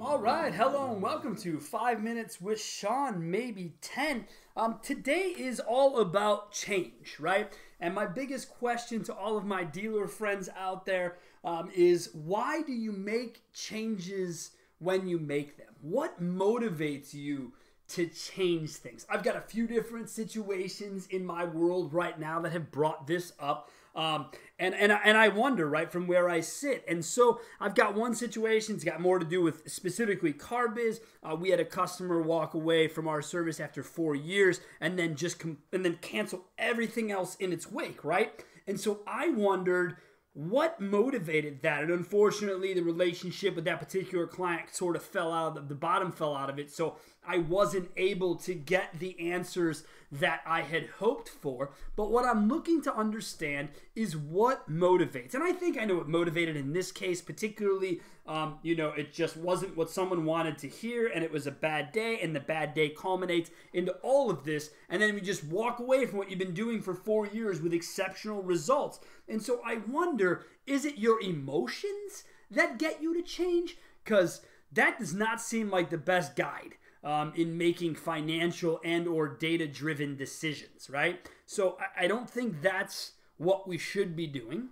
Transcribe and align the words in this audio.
All 0.00 0.18
right, 0.18 0.52
hello 0.52 0.92
and 0.92 1.00
welcome 1.00 1.36
to 1.36 1.60
Five 1.60 2.02
Minutes 2.02 2.40
with 2.40 2.60
Sean, 2.60 3.30
maybe 3.30 3.74
10. 3.80 4.26
Um, 4.56 4.78
today 4.82 5.34
is 5.38 5.60
all 5.60 6.00
about 6.00 6.52
change, 6.52 7.16
right? 7.18 7.50
And 7.80 7.94
my 7.94 8.06
biggest 8.06 8.50
question 8.50 9.02
to 9.04 9.14
all 9.14 9.38
of 9.38 9.44
my 9.44 9.64
dealer 9.64 10.06
friends 10.06 10.48
out 10.58 10.84
there 10.84 11.16
um, 11.44 11.70
is 11.74 12.10
why 12.12 12.60
do 12.62 12.72
you 12.72 12.92
make 12.92 13.42
changes 13.54 14.50
when 14.78 15.08
you 15.08 15.18
make 15.18 15.56
them? 15.56 15.74
What 15.80 16.20
motivates 16.20 17.14
you 17.14 17.52
to 17.90 18.06
change 18.06 18.70
things? 18.70 19.06
I've 19.08 19.22
got 19.22 19.36
a 19.36 19.40
few 19.40 19.66
different 19.66 20.08
situations 20.08 21.06
in 21.06 21.24
my 21.24 21.44
world 21.44 21.92
right 21.92 22.18
now 22.18 22.40
that 22.40 22.52
have 22.52 22.70
brought 22.70 23.06
this 23.06 23.32
up. 23.38 23.70
Um, 23.94 24.26
and 24.58 24.74
and 24.74 24.92
and 24.92 25.16
I 25.16 25.28
wonder 25.28 25.68
right 25.68 25.90
from 25.90 26.06
where 26.06 26.28
I 26.28 26.40
sit. 26.40 26.84
And 26.86 27.04
so 27.04 27.40
I've 27.60 27.74
got 27.74 27.94
one 27.94 28.14
situation. 28.14 28.76
It's 28.76 28.84
got 28.84 29.00
more 29.00 29.18
to 29.18 29.24
do 29.24 29.42
with 29.42 29.68
specifically 29.68 30.32
car 30.32 30.68
biz. 30.68 31.00
Uh, 31.22 31.34
we 31.34 31.50
had 31.50 31.58
a 31.58 31.64
customer 31.64 32.22
walk 32.22 32.54
away 32.54 32.86
from 32.86 33.08
our 33.08 33.20
service 33.20 33.58
after 33.58 33.82
four 33.82 34.14
years, 34.14 34.60
and 34.80 34.98
then 34.98 35.16
just 35.16 35.42
and 35.42 35.84
then 35.84 35.98
cancel 36.00 36.44
everything 36.56 37.10
else 37.10 37.34
in 37.36 37.52
its 37.52 37.70
wake. 37.70 38.04
Right. 38.04 38.44
And 38.66 38.78
so 38.78 39.00
I 39.06 39.30
wondered 39.30 39.96
what 40.32 40.80
motivated 40.80 41.62
that? 41.62 41.82
And 41.82 41.90
unfortunately 41.90 42.72
the 42.74 42.82
relationship 42.82 43.56
with 43.56 43.64
that 43.64 43.80
particular 43.80 44.26
client 44.26 44.74
sort 44.74 44.96
of 44.96 45.02
fell 45.02 45.32
out 45.32 45.48
of 45.48 45.54
the, 45.54 45.74
the 45.74 45.80
bottom 45.80 46.12
fell 46.12 46.36
out 46.36 46.50
of 46.50 46.58
it. 46.58 46.70
So 46.70 46.96
i 47.26 47.38
wasn't 47.38 47.90
able 47.96 48.36
to 48.36 48.54
get 48.54 48.98
the 48.98 49.30
answers 49.30 49.84
that 50.12 50.40
i 50.46 50.62
had 50.62 50.86
hoped 50.98 51.28
for 51.28 51.70
but 51.96 52.10
what 52.10 52.24
i'm 52.24 52.48
looking 52.48 52.82
to 52.82 52.94
understand 52.94 53.68
is 53.94 54.16
what 54.16 54.68
motivates 54.70 55.34
and 55.34 55.42
i 55.42 55.52
think 55.52 55.78
i 55.78 55.84
know 55.84 55.96
what 55.96 56.08
motivated 56.08 56.56
in 56.56 56.72
this 56.72 56.90
case 56.92 57.20
particularly 57.20 58.00
um, 58.26 58.58
you 58.62 58.76
know 58.76 58.90
it 58.90 59.12
just 59.12 59.36
wasn't 59.36 59.76
what 59.76 59.90
someone 59.90 60.24
wanted 60.24 60.56
to 60.58 60.68
hear 60.68 61.08
and 61.08 61.24
it 61.24 61.32
was 61.32 61.46
a 61.46 61.52
bad 61.52 61.90
day 61.90 62.20
and 62.20 62.34
the 62.34 62.40
bad 62.40 62.74
day 62.74 62.88
culminates 62.88 63.50
into 63.72 63.92
all 64.02 64.30
of 64.30 64.44
this 64.44 64.70
and 64.88 65.02
then 65.02 65.14
we 65.14 65.20
just 65.20 65.42
walk 65.44 65.80
away 65.80 66.06
from 66.06 66.18
what 66.18 66.30
you've 66.30 66.38
been 66.38 66.54
doing 66.54 66.80
for 66.80 66.94
four 66.94 67.26
years 67.26 67.60
with 67.60 67.72
exceptional 67.72 68.42
results 68.42 69.00
and 69.30 69.42
so 69.42 69.60
I 69.64 69.78
wonder 69.88 70.44
is 70.66 70.84
it 70.84 70.98
your 70.98 71.20
emotions 71.20 72.24
that 72.50 72.78
get 72.78 73.00
you 73.00 73.14
to 73.14 73.22
change? 73.22 73.78
Because 74.04 74.40
that 74.72 74.98
does 74.98 75.14
not 75.14 75.40
seem 75.40 75.70
like 75.70 75.90
the 75.90 75.98
best 75.98 76.36
guide. 76.36 76.74
Um, 77.02 77.32
in 77.34 77.56
making 77.56 77.94
financial 77.94 78.78
and 78.84 79.08
or 79.08 79.26
data 79.26 79.66
driven 79.66 80.16
decisions 80.16 80.90
right? 80.90 81.26
So 81.46 81.78
I, 81.80 82.04
I, 82.04 82.06
don't 82.06 82.28
think 82.28 82.60
that's 82.60 83.12
what 83.38 83.66
we 83.66 83.78
should 83.78 84.14
be 84.14 84.26
doing. 84.26 84.68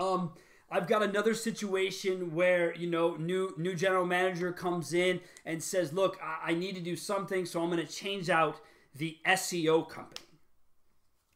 Um, 0.00 0.32
i've 0.72 0.88
got 0.88 1.04
another 1.04 1.34
situation 1.34 2.34
where 2.34 2.74
you 2.74 2.88
know 2.88 3.14
new 3.14 3.54
new 3.56 3.76
general 3.76 4.04
manager 4.04 4.50
comes 4.50 4.92
in 4.92 5.20
and 5.44 5.62
says 5.62 5.92
look 5.92 6.18
I, 6.20 6.50
I 6.50 6.54
need 6.54 6.74
to 6.74 6.80
do 6.80 6.96
something 6.96 7.46
so 7.46 7.62
i'm 7.62 7.70
going 7.70 7.86
to 7.86 7.92
change 7.92 8.28
out 8.28 8.56
the 8.92 9.16
seo 9.24 9.88
company. 9.88 10.26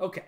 Okay 0.01 0.25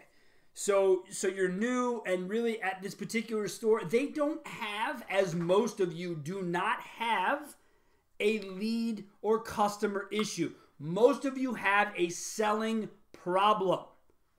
so 0.55 1.05
so 1.11 1.29
you're 1.29 1.49
new 1.49 2.03
and 2.07 2.29
really 2.29 2.61
at 2.61 2.83
this 2.83 2.95
particular 2.95 3.49
store, 3.49 3.85
they 3.85 4.07
don't 4.07 4.47
have 4.47 5.05
as 5.09 5.35
most 5.35 5.81
of 5.81 5.93
you 5.93 6.15
do 6.15 6.43
not 6.43 6.81
have 6.81 7.57
a 8.23 8.39
lead 8.41 9.05
or 9.21 9.41
customer 9.41 10.07
issue. 10.11 10.53
Most 10.79 11.25
of 11.25 11.37
you 11.37 11.55
have 11.55 11.93
a 11.97 12.09
selling 12.09 12.89
problem. 13.13 13.81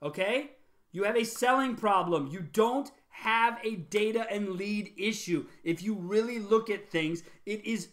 Okay? 0.02 0.50
You 0.92 1.04
have 1.04 1.16
a 1.16 1.24
selling 1.24 1.76
problem. 1.76 2.26
You 2.26 2.40
don't 2.40 2.90
have 3.10 3.58
a 3.62 3.76
data 3.76 4.26
and 4.30 4.50
lead 4.50 4.92
issue. 4.96 5.46
If 5.62 5.82
you 5.82 5.94
really 5.94 6.40
look 6.40 6.68
at 6.70 6.90
things, 6.90 7.22
it 7.46 7.64
is 7.64 7.88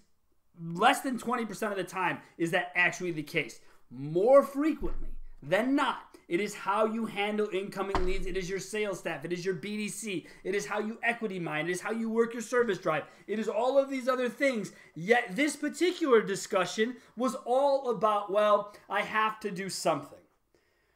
less 0.59 1.01
than 1.01 1.17
20% 1.17 1.71
of 1.71 1.77
the 1.77 1.83
time 1.83 2.19
is 2.37 2.51
that 2.51 2.71
actually 2.75 3.11
the 3.11 3.23
case. 3.23 3.59
More 3.89 4.43
frequently 4.43 5.09
than 5.41 5.75
not, 5.75 6.11
it 6.27 6.39
is 6.39 6.55
how 6.55 6.85
you 6.85 7.05
handle 7.05 7.49
incoming 7.51 8.05
leads. 8.05 8.25
It 8.25 8.37
is 8.37 8.49
your 8.49 8.59
sales 8.59 8.99
staff. 8.99 9.25
It 9.25 9.33
is 9.33 9.43
your 9.43 9.55
BDC. 9.55 10.25
It 10.45 10.55
is 10.55 10.65
how 10.65 10.79
you 10.79 10.97
equity 11.03 11.39
mine. 11.39 11.67
It 11.67 11.71
is 11.71 11.81
how 11.81 11.91
you 11.91 12.09
work 12.09 12.31
your 12.31 12.41
service 12.41 12.77
drive. 12.77 13.03
It 13.27 13.37
is 13.37 13.49
all 13.49 13.77
of 13.77 13.89
these 13.89 14.07
other 14.07 14.29
things. 14.29 14.71
Yet 14.95 15.35
this 15.35 15.57
particular 15.57 16.21
discussion 16.21 16.95
was 17.17 17.35
all 17.43 17.89
about, 17.89 18.31
well, 18.31 18.73
I 18.89 19.01
have 19.01 19.41
to 19.41 19.51
do 19.51 19.69
something. 19.69 20.19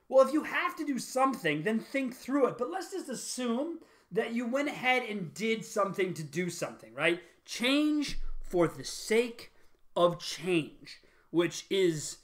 Well, 0.07 0.25
if 0.25 0.31
you 0.31 0.43
have 0.43 0.75
to 0.77 0.85
do 0.85 0.99
something, 0.99 1.63
then 1.63 1.79
think 1.79 2.15
through 2.15 2.47
it. 2.47 2.57
But 2.57 2.71
let's 2.71 2.91
just 2.91 3.09
assume 3.09 3.79
that 4.13 4.33
you 4.33 4.47
went 4.47 4.69
ahead 4.69 5.03
and 5.03 5.33
did 5.33 5.65
something 5.65 6.13
to 6.13 6.23
do 6.23 6.49
something, 6.49 6.93
right? 6.93 7.21
Change 7.43 8.19
for 8.39 8.69
the 8.69 8.85
sake 8.85 9.51
of 9.97 10.19
change, 10.19 11.01
which 11.31 11.65
is 11.69 12.19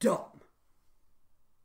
dumb. 0.00 0.37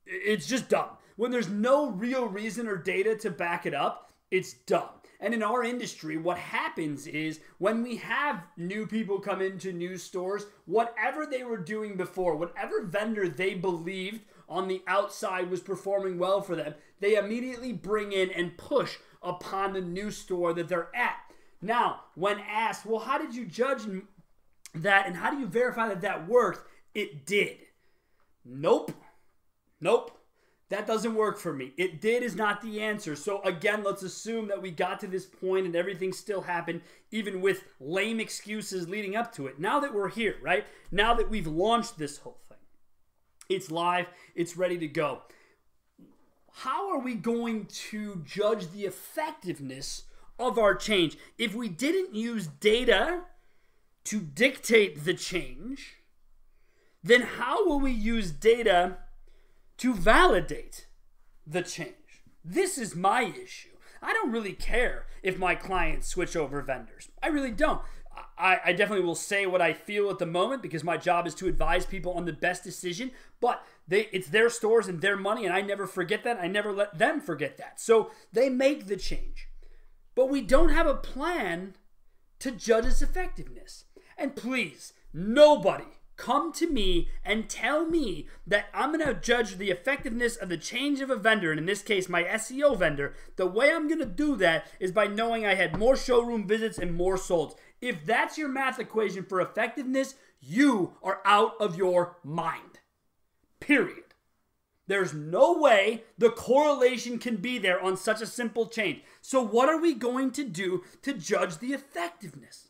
It's 0.06 0.47
just 0.47 0.69
dumb. 0.69 0.90
When 1.16 1.31
there's 1.31 1.50
no 1.50 1.90
real 1.91 2.28
reason 2.28 2.68
or 2.68 2.78
data 2.78 3.16
to 3.18 3.30
back 3.30 3.66
it 3.66 3.74
up, 3.74 4.12
it's 4.31 4.53
dumb. 4.53 4.90
And 5.19 5.34
in 5.34 5.41
our 5.41 5.64
industry, 5.64 6.18
what 6.18 6.38
happens 6.38 7.08
is 7.08 7.40
when 7.58 7.81
we 7.81 7.96
have 7.97 8.44
new 8.58 8.86
people 8.86 9.19
come 9.19 9.42
into 9.42 9.72
new 9.72 9.96
stores, 9.97 10.46
whatever 10.66 11.25
they 11.25 11.44
were 11.44 11.58
doing 11.58 11.96
before, 11.96 12.36
whatever 12.36 12.84
vendor 12.84 13.30
they 13.30 13.53
believed 13.53 14.22
on 14.50 14.68
the 14.68 14.81
outside 14.86 15.50
was 15.50 15.62
performing 15.62 16.18
well 16.18 16.42
for 16.42 16.58
them, 16.58 16.74
they 17.00 17.16
immediately 17.16 17.72
bring 17.72 18.12
in 18.12 18.31
and 18.31 18.58
push 18.58 18.97
upon 19.22 19.72
the 19.72 19.81
new 19.81 20.12
store 20.12 20.52
that 20.53 20.68
they're 20.68 20.94
at. 20.94 21.16
Now, 21.62 22.02
when 22.16 22.40
asked, 22.40 22.86
well, 22.86 23.00
how 23.00 23.18
did 23.18 23.34
you 23.34 23.46
judge 23.46 23.84
that 24.75 25.08
and 25.08 25.16
how 25.16 25.31
do 25.31 25.40
you 25.40 25.47
verify 25.47 25.88
that 25.88 26.02
that 26.02 26.28
worked? 26.28 26.68
It 26.94 27.25
did. 27.25 27.59
Nope. 28.44 28.92
Nope. 29.83 30.17
That 30.69 30.88
doesn't 30.88 31.13
work 31.13 31.38
for 31.38 31.53
me. 31.53 31.73
It 31.77 31.99
did 32.01 32.23
is 32.23 32.35
not 32.35 32.61
the 32.61 32.81
answer. 32.81 33.16
So, 33.16 33.41
again, 33.41 33.83
let's 33.83 34.01
assume 34.01 34.47
that 34.47 34.61
we 34.61 34.71
got 34.71 34.99
to 35.01 35.07
this 35.07 35.25
point 35.25 35.66
and 35.66 35.75
everything 35.75 36.13
still 36.13 36.41
happened, 36.41 36.81
even 37.11 37.41
with 37.41 37.66
lame 37.79 38.19
excuses 38.19 38.88
leading 38.88 39.16
up 39.16 39.35
to 39.35 39.45
it. 39.45 39.59
Now 39.59 39.81
that 39.81 39.94
we're 39.94 40.09
here, 40.09 40.38
right? 40.41 40.66
Now 40.89 41.13
that 41.16 41.29
we've 41.29 41.45
launched 41.45 41.97
this 41.97 42.19
whole 42.19 42.39
thing, 42.47 42.57
it's 43.49 43.69
live, 43.69 44.07
it's 44.35 44.57
ready 44.57 44.77
to 44.79 44.88
go. 44.88 45.23
How 46.53 46.89
are 46.91 47.00
we 47.00 47.13
going 47.15 47.65
to 47.65 48.23
judge 48.25 48.71
the 48.71 48.85
effectiveness 48.85 50.05
of 50.39 50.57
our 50.57 50.75
change? 50.75 51.17
If 51.38 51.53
we 51.53 51.67
didn't 51.67 52.15
use 52.15 52.47
data 52.47 53.23
to 54.05 54.21
dictate 54.21 55.03
the 55.03 55.13
change, 55.13 55.97
then 57.03 57.21
how 57.21 57.67
will 57.67 57.81
we 57.81 57.91
use 57.91 58.31
data? 58.31 58.97
To 59.78 59.94
validate 59.94 60.88
the 61.45 61.61
change. 61.61 62.23
This 62.44 62.78
is 62.78 62.95
my 62.95 63.23
issue. 63.23 63.69
I 64.01 64.13
don't 64.13 64.31
really 64.31 64.53
care 64.53 65.06
if 65.22 65.38
my 65.38 65.56
clients 65.56 66.07
switch 66.07 66.35
over 66.35 66.61
vendors. 66.61 67.09
I 67.22 67.28
really 67.28 67.51
don't. 67.51 67.81
I, 68.38 68.59
I, 68.66 68.73
definitely 68.73 69.06
will 69.06 69.16
say 69.16 69.45
what 69.45 69.62
I 69.62 69.73
feel 69.73 70.09
at 70.09 70.19
the 70.19 70.25
moment 70.25 70.62
because 70.62 70.83
my 70.83 70.97
job 70.97 71.25
is 71.25 71.33
to 71.35 71.47
advise 71.47 71.85
people 71.85 72.13
on 72.13 72.25
the 72.25 72.33
best 72.33 72.63
decision. 72.63 73.12
But 73.39 73.66
they, 73.88 74.07
it's 74.12 74.28
their 74.28 74.50
stores 74.50 74.88
and 74.88 75.01
their 75.01 75.17
money, 75.17 75.45
and 75.45 75.53
I 75.53 75.62
never 75.62 75.88
forget 75.88 76.23
that. 76.23 76.39
I 76.39 76.47
never 76.47 76.72
let 76.72 76.97
them 76.97 77.22
forget 77.22 77.57
that. 77.57 77.79
So 77.79 78.12
they 78.31 78.50
make 78.50 78.85
the 78.85 78.97
change. 78.97 79.47
But 80.16 80.29
we 80.29 80.41
don't 80.41 80.69
have 80.69 80.85
a 80.85 80.94
plan 80.94 81.75
to 82.39 82.51
judge 82.51 82.85
its 82.85 83.01
effectiveness. 83.01 83.85
And 84.17 84.35
please, 84.35 84.94
nobody 85.12 85.97
come 86.16 86.51
to 86.53 86.69
me 86.69 87.09
and 87.24 87.50
tell 87.50 87.85
me 87.85 88.28
that 88.46 88.68
I'm 88.74 88.94
going 88.94 89.06
to 89.06 89.13
judge 89.13 89.57
the 89.57 89.72
effectiveness 89.72 90.36
of 90.36 90.50
the 90.50 90.57
change 90.57 91.01
of 91.01 91.10
a 91.10 91.15
vendor, 91.15 91.51
and 91.51 91.60
in 91.60 91.65
this 91.65 91.81
case, 91.81 92.10
my 92.10 92.24
SEO 92.24 92.77
vendor, 92.77 93.15
the 93.36 93.48
way 93.48 93.71
I'm 93.71 93.88
going 93.88 94.00
to 94.00 94.06
do 94.06 94.36
that 94.38 94.68
is 94.80 94.92
by 94.92 95.07
knowing 95.07 95.45
I 95.45 95.56
had 95.56 95.77
more 95.77 95.95
showroom 95.95 96.48
visits 96.48 96.77
and 96.77 96.94
more 96.94 97.18
sold. 97.18 97.56
If 97.81 98.06
that's 98.06 98.38
your 98.38 98.50
math 98.50 98.80
equation 98.80 99.24
for 99.24 99.42
effectiveness, 99.42 100.15
you 100.39 100.95
are 101.01 101.21
out 101.25 101.54
of 101.60 101.77
your 101.77 102.18
mind. 102.24 102.80
Period. 103.60 104.04
There's 104.88 105.13
no 105.13 105.54
way 105.54 106.04
the 106.18 106.30
correlation 106.30 107.18
can 107.18 107.38
be 107.38 107.57
there 107.57 107.81
on 107.81 107.95
such 107.95 108.21
a 108.21 108.25
simple 108.25 108.68
change. 108.68 109.01
So, 109.21 109.42
what 109.42 109.69
are 109.69 109.80
we 109.80 109.94
going 109.94 110.31
to 110.31 110.44
do 110.44 110.83
to 111.04 111.13
judge 111.13 111.60
the 111.60 111.74
effectiveness? 111.74 112.69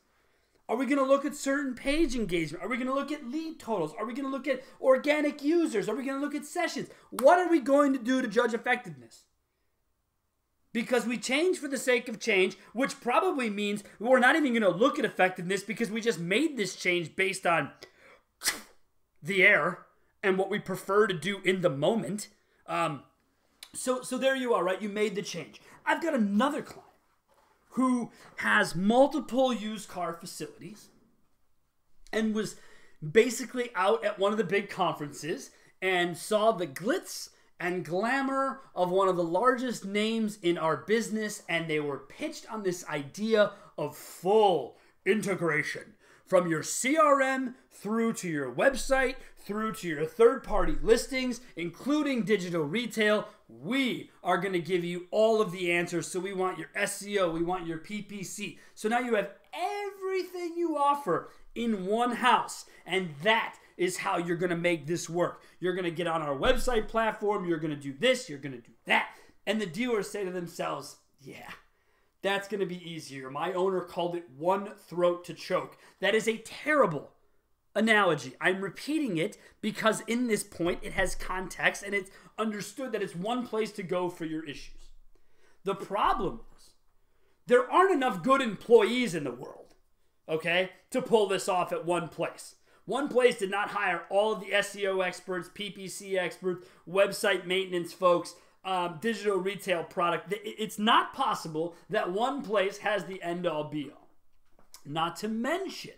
Are 0.69 0.77
we 0.77 0.86
going 0.86 0.98
to 0.98 1.04
look 1.04 1.25
at 1.25 1.36
certain 1.36 1.75
page 1.75 2.15
engagement? 2.15 2.63
Are 2.63 2.69
we 2.69 2.77
going 2.77 2.88
to 2.88 2.94
look 2.94 3.12
at 3.12 3.30
lead 3.30 3.60
totals? 3.60 3.94
Are 4.00 4.06
we 4.06 4.13
going 4.13 4.25
to 4.25 4.31
look 4.31 4.48
at 4.48 4.63
organic 4.80 5.44
users? 5.44 5.89
Are 5.89 5.95
we 5.95 6.06
going 6.06 6.19
to 6.19 6.25
look 6.25 6.36
at 6.36 6.45
sessions? 6.45 6.89
What 7.12 7.39
are 7.39 7.50
we 7.50 7.60
going 7.60 7.92
to 7.94 8.00
do 8.00 8.21
to 8.21 8.27
judge 8.27 8.54
effectiveness? 8.54 9.25
Because 10.71 11.06
we 11.06 11.18
change 11.18 11.57
for 11.57 11.68
the 11.68 11.77
sake 11.77 12.07
of 12.07 12.19
change, 12.19 12.57
which 12.74 13.00
probably 13.01 13.50
means 13.50 13.83
we're 14.00 14.19
not 14.19 14.36
even 14.36 14.54
going 14.54 14.63
to 14.63 14.69
look 14.69 14.98
at 14.98 15.06
effectiveness 15.06 15.63
because 15.63 15.92
we 15.92 16.01
just 16.01 16.19
made 16.19 16.57
this 16.57 16.75
change 16.75 17.16
based 17.16 17.45
on 17.45 17.71
the 19.21 19.44
air 19.44 19.86
and 20.24 20.38
what 20.38 20.50
we 20.50 20.59
prefer 20.59 21.07
to 21.07 21.13
do 21.13 21.42
in 21.44 21.62
the 21.62 21.69
moment. 21.69 22.30
Um, 22.66 23.04
so, 23.75 24.01
so 24.01 24.18
there 24.18 24.36
you 24.36 24.54
are, 24.54 24.63
right? 24.63 24.81
You 24.81 24.89
made 24.89 25.16
the 25.16 25.21
change. 25.21 25.62
I've 25.86 26.01
got 26.01 26.13
another 26.13 26.62
client 26.62 26.82
who 27.74 28.12
has 28.38 28.75
multiple 28.75 29.54
used 29.54 29.90
car 29.90 30.14
facilities 30.14 30.90
and 32.12 32.36
was 32.36 32.56
basically 33.12 33.70
out 33.75 34.04
at 34.06 34.20
one 34.20 34.31
of 34.31 34.38
the 34.38 34.44
big 34.44 34.70
conferences 34.70 35.50
and 35.81 36.18
saw 36.18 36.52
the 36.52 36.68
glitz 36.68 37.30
and 37.60 37.86
glamour 37.86 38.62
of 38.75 38.90
one 38.90 39.08
of 39.08 39.16
the 39.16 39.24
largest 39.24 39.86
names 39.86 40.38
in 40.42 40.58
our 40.58 40.78
business, 40.78 41.44
and 41.48 41.70
they 41.70 41.80
were 41.80 42.00
pitched 42.00 42.52
on 42.52 42.64
this 42.64 42.86
idea 42.88 43.52
of 43.78 43.96
full 43.98 44.78
integration 45.06 45.94
from 46.25 46.48
your 46.48 46.62
CRM 46.62 47.56
through 47.70 48.14
to 48.14 48.30
your 48.30 48.54
website, 48.54 49.16
through 49.38 49.74
to 49.74 49.88
your 49.88 50.06
third 50.06 50.44
party 50.44 50.75
listings, 50.81 51.42
including 51.56 52.24
digital 52.24 52.64
retail. 52.64 53.28
We 53.50 54.10
are 54.24 54.38
going 54.38 54.54
to 54.54 54.60
give 54.60 54.84
you 54.84 55.08
all 55.12 55.42
of 55.42 55.52
the 55.52 55.72
answers. 55.72 56.08
So, 56.08 56.20
we 56.20 56.34
want 56.34 56.58
your 56.58 56.70
SEO, 56.75 57.34
we 57.34 57.44
want 57.44 57.68
your 57.68 57.80
PPC. 57.80 58.58
So 58.74 58.90
now 58.90 59.00
you 59.00 59.16
have 59.16 59.31
everything 59.54 60.54
you 60.58 60.78
offer 60.78 61.30
in 61.56 61.86
one 61.86 62.14
house, 62.14 62.66
and 62.86 63.10
that 63.24 63.56
is 63.78 63.98
how 63.98 64.18
you're 64.18 64.38
going 64.38 64.50
to 64.50 64.56
make 64.56 64.88
this 64.88 65.10
work. 65.10 65.42
You're 65.60 65.74
going 65.74 65.86
to 65.86 65.92
get 65.92 66.08
on 66.08 66.22
our 66.22 66.36
website 66.36 66.88
platform, 66.88 67.46
you're 67.46 67.58
going 67.58 67.76
to 67.76 67.80
do 67.80 67.94
this, 67.94 68.30
you're 68.30 68.40
going 68.40 68.54
to 68.54 68.62
do 68.62 68.74
that. 68.86 69.10
And 69.46 69.60
the 69.60 69.66
dealers 69.66 70.10
say 70.10 70.24
to 70.24 70.31
themselves, 70.31 70.98
yeah, 71.22 71.50
that's 72.24 72.48
going 72.48 72.62
to 72.62 72.66
be 72.66 72.90
easier. 72.90 73.30
My 73.30 73.54
owner 73.54 73.81
called 73.81 74.16
it 74.16 74.24
one 74.36 74.72
throat 74.88 75.25
to 75.25 75.34
choke. 75.34 75.78
That 76.00 76.16
is 76.16 76.28
a 76.28 76.38
terrible 76.38 77.12
analogy. 77.75 78.34
I'm 78.40 78.62
repeating 78.62 79.18
it 79.18 79.38
because 79.62 80.02
in 80.08 80.28
this 80.28 80.44
point 80.44 80.80
it 80.81 80.94
has 80.94 81.16
context 81.16 81.84
and 81.84 81.94
it's 81.94 82.10
understood 82.40 82.92
that 82.94 83.04
it's 83.04 83.16
one 83.16 83.46
place 83.46 83.72
to 83.74 83.84
go 83.84 84.10
for 84.10 84.25
your 84.25 84.46
issues. 84.46 84.92
The 85.66 85.75
problem 85.75 86.42
is 86.58 86.72
there 87.46 87.70
aren't 87.70 87.94
enough 87.94 88.24
good 88.24 88.42
employees 88.42 89.14
in 89.16 89.26
the 89.26 89.31
world, 89.31 89.76
okay, 90.30 90.72
to 90.92 91.02
pull 91.02 91.28
this 91.28 91.50
off 91.50 91.74
at 91.74 91.86
one 91.86 92.08
place. 92.08 92.56
One 92.86 93.08
place 93.08 93.40
did 93.40 93.52
not 93.52 93.69
hire 93.69 94.04
all 94.10 94.34
of 94.34 94.42
the 94.42 94.52
SEO 94.52 95.06
experts, 95.06 95.50
PPC 95.50 96.18
experts, 96.18 96.68
website 96.88 97.46
maintenance 97.46 97.94
folks, 97.94 98.36
um, 98.65 99.00
digital 99.01 99.38
retail 99.38 99.83
product. 99.83 100.33
It's 100.44 100.80
not 100.80 101.13
possible 101.13 101.75
that 101.89 102.12
one 102.12 102.42
place 102.42 102.80
has 102.80 103.06
the 103.06 103.21
end 103.21 103.45
all 103.45 103.65
be 103.65 103.92
all. 103.92 104.07
Not 104.86 105.15
to 105.18 105.27
mention 105.27 105.94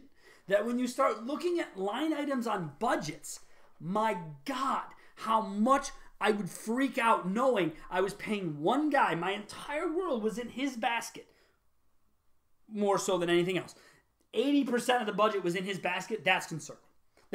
that 0.48 0.66
when 0.66 0.80
you 0.80 0.88
start 0.88 1.26
looking 1.26 1.60
at 1.60 1.78
line 1.78 2.14
items 2.14 2.48
on 2.48 2.74
budgets, 2.80 3.42
my 3.80 4.18
God, 4.46 4.84
how 5.16 5.42
much 5.42 5.90
I 6.20 6.32
would 6.32 6.50
freak 6.50 6.98
out 6.98 7.30
knowing 7.30 7.74
I 7.90 8.02
was 8.02 8.14
paying 8.14 8.62
one 8.62 8.90
guy, 8.90 9.16
my 9.16 9.32
entire 9.32 9.92
world 9.92 10.24
was 10.24 10.38
in 10.38 10.50
his 10.50 10.76
basket, 10.76 11.28
more 12.72 12.98
so 12.98 13.18
than 13.18 13.30
anything 13.30 13.58
else. 13.58 13.76
80% 14.34 15.02
of 15.02 15.06
the 15.06 15.14
budget 15.14 15.44
was 15.44 15.56
in 15.56 15.64
his 15.64 15.80
basket. 15.80 16.24
That's 16.26 16.48
concerning. 16.48 16.82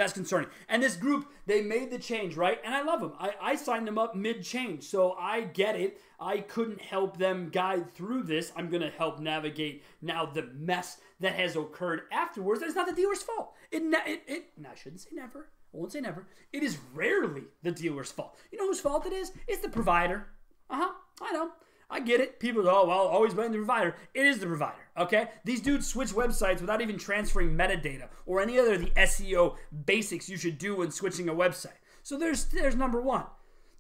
That's 0.01 0.15
concerning. 0.15 0.49
And 0.67 0.83
this 0.83 0.97
group, 0.97 1.31
they 1.45 1.61
made 1.61 1.91
the 1.91 1.99
change, 1.99 2.35
right? 2.35 2.59
And 2.65 2.75
I 2.75 2.81
love 2.81 3.01
them. 3.01 3.13
I, 3.19 3.35
I 3.39 3.55
signed 3.55 3.87
them 3.87 3.99
up 3.99 4.15
mid 4.15 4.43
change. 4.43 4.85
So 4.85 5.13
I 5.13 5.43
get 5.43 5.77
it. 5.77 6.01
I 6.19 6.39
couldn't 6.39 6.81
help 6.81 7.19
them 7.19 7.51
guide 7.51 7.93
through 7.93 8.23
this. 8.23 8.51
I'm 8.57 8.71
going 8.71 8.81
to 8.81 8.89
help 8.89 9.21
navigate 9.21 9.85
now 10.01 10.25
the 10.25 10.49
mess 10.55 11.03
that 11.21 11.35
has 11.35 11.55
occurred 11.55 12.05
afterwards. 12.11 12.63
It's 12.63 12.75
not 12.75 12.87
the 12.87 12.95
dealer's 12.95 13.23
fault. 13.23 13.53
It, 13.71 13.83
it, 14.07 14.23
it, 14.27 14.45
no, 14.57 14.71
I 14.71 14.75
shouldn't 14.75 15.03
say 15.03 15.11
never. 15.13 15.51
I 15.75 15.77
won't 15.77 15.93
say 15.93 16.01
never. 16.01 16.27
It 16.51 16.63
is 16.63 16.79
rarely 16.95 17.43
the 17.63 17.71
dealer's 17.71 18.11
fault. 18.11 18.39
You 18.51 18.57
know 18.57 18.69
whose 18.69 18.81
fault 18.81 19.05
it 19.05 19.13
is? 19.13 19.33
It's 19.47 19.61
the 19.61 19.69
provider. 19.69 20.29
Uh 20.71 20.77
huh. 20.77 20.93
I 21.21 21.33
know. 21.35 21.51
I 21.91 22.01
get 22.01 22.21
it. 22.21 22.39
People 22.39 22.63
go, 22.63 22.71
oh, 22.71 22.87
well, 22.87 23.09
always 23.09 23.35
blame 23.35 23.51
the 23.51 23.59
provider. 23.59 23.97
It 24.15 24.25
is 24.25 24.39
the 24.39 24.47
provider, 24.47 24.79
okay? 24.97 25.31
These 25.45 25.61
dudes 25.61 25.89
switch 25.89 26.11
websites 26.11 26.61
without 26.61 26.81
even 26.81 26.99
transferring 26.99 27.57
metadata 27.57 28.09
or 28.27 28.41
any 28.41 28.59
other 28.59 28.75
of 28.75 28.81
the 28.81 28.91
SEO 28.91 29.57
basics 29.87 30.29
you 30.29 30.37
should 30.37 30.59
do 30.59 30.77
when 30.77 30.93
switching 30.93 31.29
a 31.29 31.35
website. 31.35 31.79
So 32.03 32.17
there's 32.17 32.45
there's 32.47 32.77
number 32.77 33.01
one. 33.01 33.25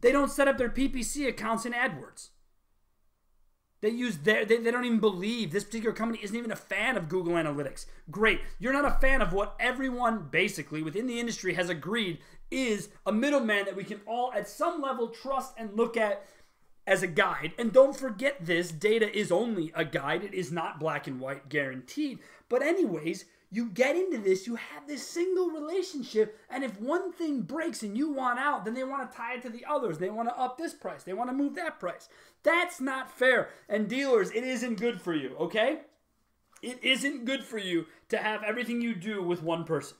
They 0.00 0.12
don't 0.12 0.30
set 0.30 0.48
up 0.48 0.58
their 0.58 0.70
PPC 0.70 1.28
accounts 1.28 1.64
in 1.64 1.72
AdWords. 1.72 2.30
They 3.80 3.90
use 3.90 4.18
their, 4.18 4.44
they, 4.44 4.58
they 4.58 4.70
don't 4.70 4.84
even 4.84 5.00
believe 5.00 5.52
this 5.52 5.64
particular 5.64 5.94
company 5.94 6.20
isn't 6.22 6.36
even 6.36 6.50
a 6.50 6.56
fan 6.56 6.96
of 6.96 7.08
Google 7.08 7.34
Analytics. 7.34 7.86
Great. 8.10 8.40
You're 8.58 8.74
not 8.74 8.84
a 8.84 9.00
fan 9.00 9.22
of 9.22 9.32
what 9.32 9.56
everyone 9.58 10.28
basically 10.30 10.82
within 10.82 11.06
the 11.06 11.18
industry 11.18 11.54
has 11.54 11.70
agreed 11.70 12.18
is 12.50 12.90
a 13.06 13.12
middleman 13.12 13.64
that 13.64 13.76
we 13.76 13.84
can 13.84 14.00
all 14.06 14.32
at 14.34 14.48
some 14.48 14.82
level 14.82 15.08
trust 15.08 15.54
and 15.56 15.76
look 15.76 15.96
at 15.96 16.26
as 16.86 17.02
a 17.02 17.06
guide. 17.06 17.52
And 17.58 17.72
don't 17.72 17.96
forget 17.96 18.44
this 18.44 18.70
data 18.72 19.16
is 19.16 19.30
only 19.30 19.72
a 19.74 19.84
guide, 19.84 20.24
it 20.24 20.34
is 20.34 20.50
not 20.50 20.80
black 20.80 21.06
and 21.06 21.20
white 21.20 21.48
guaranteed. 21.48 22.18
But, 22.48 22.62
anyways, 22.62 23.26
you 23.50 23.68
get 23.68 23.96
into 23.96 24.18
this, 24.18 24.46
you 24.46 24.56
have 24.56 24.86
this 24.86 25.06
single 25.06 25.50
relationship, 25.50 26.38
and 26.48 26.62
if 26.62 26.80
one 26.80 27.12
thing 27.12 27.42
breaks 27.42 27.82
and 27.82 27.96
you 27.96 28.12
want 28.12 28.38
out, 28.38 28.64
then 28.64 28.74
they 28.74 28.84
want 28.84 29.10
to 29.10 29.16
tie 29.16 29.34
it 29.34 29.42
to 29.42 29.50
the 29.50 29.64
others. 29.68 29.98
They 29.98 30.10
want 30.10 30.28
to 30.28 30.38
up 30.38 30.56
this 30.56 30.72
price, 30.72 31.02
they 31.02 31.12
want 31.12 31.30
to 31.30 31.36
move 31.36 31.56
that 31.56 31.80
price. 31.80 32.08
That's 32.42 32.80
not 32.80 33.10
fair. 33.10 33.50
And 33.68 33.88
dealers, 33.88 34.30
it 34.30 34.44
isn't 34.44 34.80
good 34.80 35.00
for 35.00 35.14
you, 35.14 35.34
okay? 35.38 35.80
It 36.62 36.78
isn't 36.82 37.24
good 37.24 37.42
for 37.42 37.58
you 37.58 37.86
to 38.10 38.18
have 38.18 38.42
everything 38.44 38.80
you 38.80 38.94
do 38.94 39.22
with 39.22 39.42
one 39.42 39.64
person. 39.64 39.96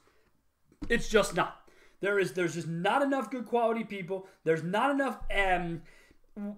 It's 0.89 1.09
just 1.09 1.35
not. 1.35 1.57
There 2.01 2.19
is 2.19 2.33
there's 2.33 2.55
just 2.55 2.69
not 2.69 3.03
enough 3.03 3.31
good 3.31 3.47
quality 3.47 3.85
people. 3.85 4.27
There's 4.45 4.63
not 4.63 4.91
enough 4.91 5.19
um 5.35 5.83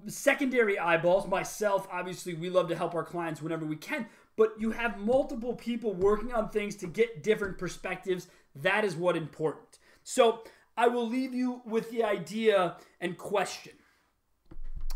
secondary 0.07 0.79
eyeballs. 0.79 1.27
Myself, 1.27 1.87
obviously, 1.91 2.35
we 2.35 2.51
love 2.51 2.69
to 2.69 2.77
help 2.77 2.95
our 2.95 3.05
clients 3.05 3.43
whenever 3.43 3.65
we 3.65 3.77
can, 3.77 4.07
but 4.37 4.55
you 4.59 4.71
have 4.71 4.99
multiple 4.99 5.55
people 5.55 5.95
working 5.95 6.33
on 6.33 6.49
things 6.49 6.77
to 6.77 6.87
get 6.87 7.23
different 7.23 7.59
perspectives. 7.59 8.29
That 8.55 8.85
is 8.85 8.97
what 8.97 9.17
important. 9.17 9.79
So 10.03 10.43
I 10.77 10.89
will 10.89 11.09
leave 11.09 11.35
you 11.35 11.63
with 11.65 11.91
the 11.91 12.05
idea 12.05 12.77
and 13.01 13.17
question. 13.17 13.73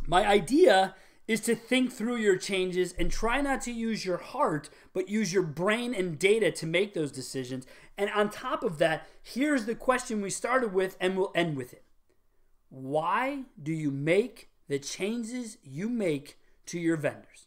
My 0.06 0.26
idea 0.26 0.94
is 1.26 1.40
to 1.40 1.56
think 1.56 1.92
through 1.92 2.16
your 2.16 2.36
changes 2.36 2.94
and 2.98 3.10
try 3.10 3.40
not 3.40 3.60
to 3.60 3.72
use 3.72 4.04
your 4.04 4.18
heart, 4.18 4.70
but 4.92 5.08
use 5.08 5.32
your 5.32 5.42
brain 5.42 5.92
and 5.92 6.18
data 6.18 6.52
to 6.52 6.66
make 6.66 6.94
those 6.94 7.10
decisions. 7.10 7.66
And 7.98 8.10
on 8.10 8.30
top 8.30 8.62
of 8.62 8.78
that, 8.78 9.08
here's 9.22 9.66
the 9.66 9.74
question 9.74 10.22
we 10.22 10.30
started 10.30 10.72
with, 10.72 10.96
and 11.00 11.16
we'll 11.16 11.32
end 11.34 11.56
with 11.56 11.72
it. 11.72 11.82
Why 12.68 13.42
do 13.60 13.72
you 13.72 13.90
make 13.90 14.50
the 14.68 14.78
changes 14.78 15.58
you 15.62 15.88
make 15.88 16.38
to 16.66 16.78
your 16.78 16.96
vendors. 16.96 17.46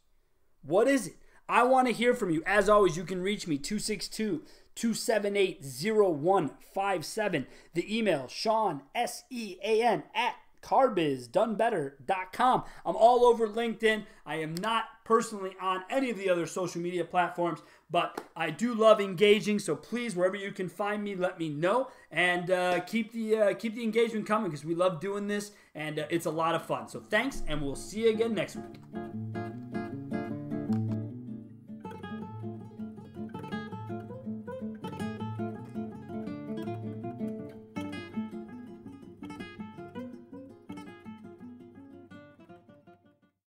What 0.61 0.87
is 0.87 1.07
it? 1.07 1.15
I 1.47 1.63
want 1.63 1.87
to 1.87 1.93
hear 1.93 2.13
from 2.13 2.29
you. 2.29 2.43
As 2.45 2.69
always, 2.69 2.95
you 2.95 3.03
can 3.03 3.21
reach 3.21 3.47
me 3.47 3.57
262 3.57 4.43
278 4.75 5.63
0157. 5.63 7.47
The 7.73 7.97
email, 7.97 8.27
Sean, 8.27 8.83
S 8.93 9.23
E 9.29 9.57
A 9.63 9.81
N, 9.81 10.03
at 10.13 10.35
carbizdonebetter.com. 10.61 12.63
I'm 12.85 12.95
all 12.95 13.25
over 13.25 13.47
LinkedIn. 13.47 14.03
I 14.25 14.35
am 14.35 14.55
not 14.55 14.85
personally 15.03 15.55
on 15.61 15.83
any 15.89 16.09
of 16.09 16.17
the 16.17 16.29
other 16.29 16.45
social 16.45 16.81
media 16.81 17.03
platforms, 17.03 17.59
but 17.89 18.23
I 18.35 18.51
do 18.51 18.73
love 18.73 19.01
engaging. 19.01 19.59
So 19.59 19.75
please, 19.75 20.15
wherever 20.15 20.35
you 20.35 20.51
can 20.51 20.69
find 20.69 21.03
me, 21.03 21.15
let 21.15 21.39
me 21.39 21.49
know 21.49 21.89
and 22.11 22.51
uh, 22.51 22.81
keep 22.81 23.11
the 23.11 23.37
uh, 23.37 23.53
keep 23.55 23.75
the 23.75 23.83
engagement 23.83 24.27
coming 24.27 24.51
because 24.51 24.65
we 24.65 24.75
love 24.75 24.99
doing 24.99 25.27
this 25.27 25.51
and 25.75 25.99
uh, 25.99 26.05
it's 26.09 26.25
a 26.25 26.31
lot 26.31 26.55
of 26.55 26.65
fun. 26.65 26.87
So 26.87 27.03
thanks, 27.09 27.43
and 27.47 27.61
we'll 27.61 27.75
see 27.75 28.03
you 28.03 28.09
again 28.09 28.33
next 28.33 28.57
week. 28.57 29.28